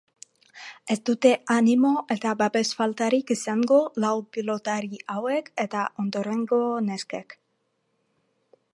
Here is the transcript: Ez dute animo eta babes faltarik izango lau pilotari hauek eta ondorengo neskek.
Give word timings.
Ez 0.93 0.95
dute 1.09 1.33
animo 1.55 1.91
eta 2.15 2.31
babes 2.39 2.65
faltarik 2.79 3.35
izango 3.37 3.79
lau 4.05 4.15
pilotari 4.37 5.03
hauek 5.17 5.55
eta 5.67 5.87
ondorengo 6.05 6.63
neskek. 6.91 7.39